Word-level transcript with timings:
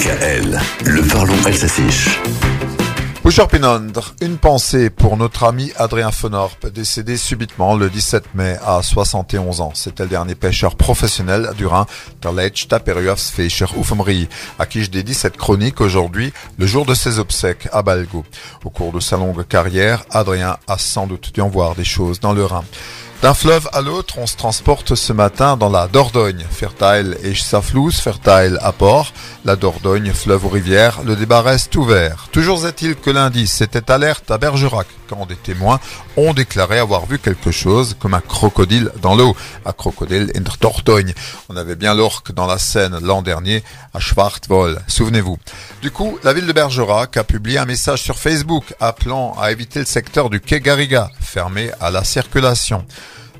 DKL, 0.00 0.58
le 0.86 1.02
parlons 1.02 1.36
s'affiche. 1.52 2.18
Pinondre, 3.50 4.14
une 4.22 4.38
pensée 4.38 4.88
pour 4.88 5.18
notre 5.18 5.44
ami 5.44 5.72
Adrien 5.76 6.10
Fenorp, 6.10 6.66
décédé 6.68 7.18
subitement 7.18 7.76
le 7.76 7.90
17 7.90 8.34
mai 8.34 8.56
à 8.64 8.82
71 8.82 9.60
ans. 9.60 9.72
C'était 9.74 10.04
le 10.04 10.08
dernier 10.08 10.34
pêcheur 10.34 10.76
professionnel 10.76 11.50
du 11.54 11.66
Rhin, 11.66 11.84
der 12.22 12.32
letzte 12.32 12.74
Fischer 13.18 13.66
Ufemri, 13.78 14.26
à 14.58 14.64
qui 14.64 14.84
je 14.84 14.90
dédie 14.90 15.12
cette 15.12 15.36
chronique 15.36 15.82
aujourd'hui, 15.82 16.32
le 16.56 16.66
jour 16.66 16.86
de 16.86 16.94
ses 16.94 17.18
obsèques 17.18 17.68
à 17.70 17.82
Balgo. 17.82 18.24
Au 18.64 18.70
cours 18.70 18.92
de 18.92 19.00
sa 19.00 19.18
longue 19.18 19.46
carrière, 19.46 20.04
Adrien 20.10 20.56
a 20.66 20.78
sans 20.78 21.06
doute 21.06 21.30
dû 21.34 21.42
en 21.42 21.48
voir 21.48 21.74
des 21.74 21.84
choses 21.84 22.20
dans 22.20 22.32
le 22.32 22.46
Rhin. 22.46 22.64
D'un 23.22 23.34
fleuve 23.34 23.68
à 23.74 23.82
l'autre, 23.82 24.16
on 24.16 24.26
se 24.26 24.34
transporte 24.34 24.94
ce 24.94 25.12
matin 25.12 25.58
dans 25.58 25.68
la 25.68 25.88
Dordogne. 25.88 26.46
Fertile 26.50 27.18
et 27.22 27.34
Saflouz, 27.34 28.00
fertile 28.00 28.58
à 28.62 28.72
port. 28.72 29.12
La 29.44 29.56
Dordogne, 29.56 30.10
fleuve 30.14 30.46
ou 30.46 30.48
rivière, 30.48 31.02
le 31.04 31.14
débat 31.16 31.42
reste 31.42 31.76
ouvert. 31.76 32.28
Toujours 32.32 32.66
est-il 32.66 32.96
que 32.96 33.10
lundi, 33.10 33.46
c'était 33.46 33.90
alerte 33.90 34.30
à 34.30 34.38
Bergerac, 34.38 34.86
quand 35.06 35.26
des 35.26 35.36
témoins 35.36 35.80
ont 36.16 36.32
déclaré 36.32 36.78
avoir 36.78 37.04
vu 37.04 37.18
quelque 37.18 37.50
chose 37.50 37.94
comme 37.98 38.14
un 38.14 38.22
crocodile 38.22 38.90
dans 39.02 39.14
l'eau. 39.14 39.36
Un 39.66 39.72
crocodile 39.72 40.32
in 40.34 40.40
Dordogne. 40.58 41.12
On 41.50 41.56
avait 41.56 41.76
bien 41.76 41.94
l'orque 41.94 42.32
dans 42.32 42.46
la 42.46 42.56
Seine 42.56 42.98
l'an 43.02 43.20
dernier, 43.20 43.62
à 43.92 44.00
Schwarzwald. 44.00 44.80
Souvenez-vous. 44.86 45.38
Du 45.82 45.90
coup, 45.90 46.18
la 46.24 46.32
ville 46.32 46.46
de 46.46 46.52
Bergerac 46.54 47.18
a 47.18 47.24
publié 47.24 47.58
un 47.58 47.66
message 47.66 48.00
sur 48.00 48.18
Facebook 48.18 48.74
appelant 48.80 49.36
à 49.38 49.52
éviter 49.52 49.78
le 49.78 49.84
secteur 49.84 50.30
du 50.30 50.40
quai 50.40 50.60
Garriga, 50.60 51.10
fermé 51.30 51.70
à 51.80 51.90
la 51.90 52.02
circulation. 52.02 52.84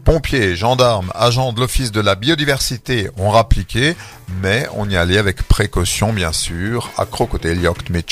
Pompiers, 0.05 0.57
gendarmes, 0.57 1.13
agents 1.15 1.53
de 1.53 1.61
l'Office 1.61 1.93
de 1.93 2.01
la 2.01 2.15
biodiversité 2.15 3.11
ont 3.19 3.31
rappliqué, 3.31 3.97
mais 4.41 4.67
on 4.75 4.89
y 4.89 4.97
allait 4.97 5.19
avec 5.19 5.43
précaution 5.43 6.13
bien 6.13 6.33
sûr. 6.33 6.91
À 6.97 7.05
Yacht 7.05 7.91
mit 7.91 8.05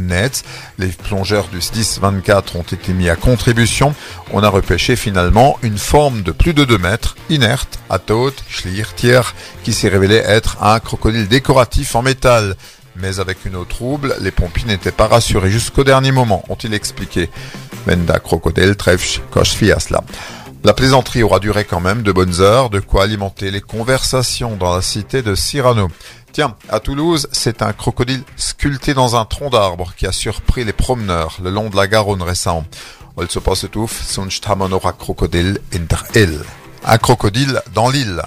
Netz, 0.00 0.42
les 0.78 0.88
plongeurs 0.88 1.48
du 1.48 1.58
10-24 1.58 2.56
ont 2.56 2.62
été 2.62 2.92
mis 2.92 3.08
à 3.08 3.16
contribution. 3.16 3.94
On 4.32 4.42
a 4.42 4.48
repêché 4.48 4.96
finalement 4.96 5.58
une 5.62 5.78
forme 5.78 6.22
de 6.22 6.32
plus 6.32 6.52
de 6.52 6.64
2 6.64 6.76
mètres, 6.76 7.16
inerte, 7.30 7.78
à 7.88 7.98
Tot, 7.98 8.34
Schliertier, 8.48 9.20
qui 9.62 9.72
s'est 9.72 9.88
révélé 9.88 10.16
être 10.16 10.62
un 10.62 10.78
crocodile 10.80 11.28
décoratif 11.28 11.94
en 11.94 12.02
métal. 12.02 12.56
Mais 12.96 13.18
avec 13.18 13.44
une 13.44 13.56
eau 13.56 13.64
trouble, 13.64 14.14
les 14.20 14.30
pompiers 14.30 14.66
n'étaient 14.66 14.92
pas 14.92 15.08
rassurés 15.08 15.50
jusqu'au 15.50 15.82
dernier 15.82 16.12
moment, 16.12 16.44
ont-ils 16.48 16.74
expliqué. 16.74 17.28
Menda 17.86 18.18
crocodile 18.18 18.76
trefsch 18.76 19.20
kosh 19.30 19.54
fiasla. 19.54 20.02
La 20.64 20.72
plaisanterie 20.72 21.22
aura 21.22 21.40
duré 21.40 21.64
quand 21.66 21.80
même 21.80 22.02
de 22.02 22.10
bonnes 22.10 22.40
heures, 22.40 22.70
de 22.70 22.80
quoi 22.80 23.04
alimenter 23.04 23.50
les 23.50 23.60
conversations 23.60 24.56
dans 24.56 24.74
la 24.74 24.80
cité 24.80 25.20
de 25.20 25.34
Cyrano. 25.34 25.88
Tiens, 26.32 26.56
à 26.70 26.80
Toulouse, 26.80 27.28
c'est 27.32 27.60
un 27.60 27.72
crocodile 27.72 28.22
sculpté 28.36 28.94
dans 28.94 29.14
un 29.14 29.26
tronc 29.26 29.50
d'arbre 29.50 29.92
qui 29.96 30.06
a 30.06 30.12
surpris 30.12 30.64
les 30.64 30.72
promeneurs 30.72 31.36
le 31.44 31.50
long 31.50 31.68
de 31.68 31.76
la 31.76 31.86
Garonne 31.86 32.22
récemment. 32.22 32.64
Un 36.86 36.98
crocodile 36.98 37.62
dans 37.74 37.88
l'île. 37.90 38.22